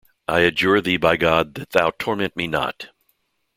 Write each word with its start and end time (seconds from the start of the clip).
I 0.27 0.39
adjure 0.39 0.81
thee 0.81 0.97
by 0.97 1.15
God, 1.15 1.53
that 1.53 1.69
thou 1.73 1.91
torment 1.91 2.35
me 2.35 2.47
not. 2.47 2.89